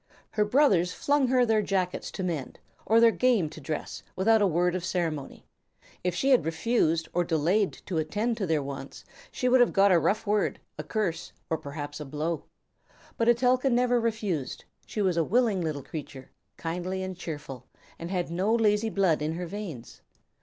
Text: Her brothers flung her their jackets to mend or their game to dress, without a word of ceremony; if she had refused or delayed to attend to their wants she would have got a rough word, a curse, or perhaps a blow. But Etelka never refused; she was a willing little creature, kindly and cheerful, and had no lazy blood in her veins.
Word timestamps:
Her 0.31 0.45
brothers 0.45 0.93
flung 0.93 1.27
her 1.27 1.45
their 1.45 1.61
jackets 1.61 2.09
to 2.13 2.23
mend 2.23 2.57
or 2.87 2.99
their 2.99 3.11
game 3.11 3.51
to 3.51 3.61
dress, 3.61 4.01
without 4.15 4.41
a 4.41 4.47
word 4.47 4.73
of 4.73 4.83
ceremony; 4.83 5.45
if 6.03 6.15
she 6.15 6.31
had 6.31 6.43
refused 6.43 7.07
or 7.13 7.23
delayed 7.23 7.73
to 7.85 7.99
attend 7.99 8.35
to 8.37 8.47
their 8.47 8.63
wants 8.63 9.05
she 9.31 9.47
would 9.47 9.59
have 9.61 9.71
got 9.73 9.91
a 9.91 9.99
rough 9.99 10.25
word, 10.25 10.59
a 10.75 10.83
curse, 10.83 11.33
or 11.51 11.57
perhaps 11.59 11.99
a 11.99 12.05
blow. 12.05 12.45
But 13.15 13.29
Etelka 13.29 13.69
never 13.69 13.99
refused; 14.01 14.65
she 14.87 15.03
was 15.03 15.17
a 15.17 15.23
willing 15.23 15.61
little 15.61 15.83
creature, 15.83 16.31
kindly 16.57 17.03
and 17.03 17.15
cheerful, 17.15 17.67
and 17.99 18.09
had 18.09 18.31
no 18.31 18.55
lazy 18.55 18.89
blood 18.89 19.21
in 19.21 19.33
her 19.33 19.45
veins. 19.45 20.01